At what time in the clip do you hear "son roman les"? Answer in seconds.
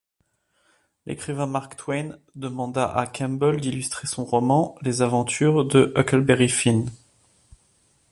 4.07-5.03